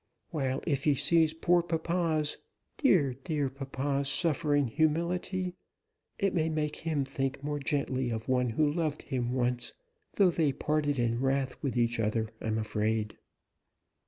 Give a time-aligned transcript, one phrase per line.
[0.31, 2.39] While, if he sees poor papa's,
[2.75, 5.53] dear, dear papa's suffering humility,
[6.17, 9.73] it may make him think more gently of one who loved him once
[10.13, 13.19] though they parted in wrath with each other, I'm afraid."